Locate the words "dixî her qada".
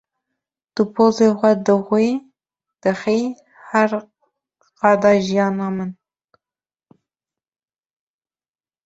2.83-5.11